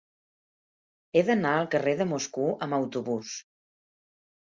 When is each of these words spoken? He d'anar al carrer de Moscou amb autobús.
He 1.19 1.23
d'anar 1.27 1.53
al 1.59 1.69
carrer 1.77 1.95
de 2.01 2.09
Moscou 2.15 2.53
amb 2.69 2.81
autobús. 2.83 3.39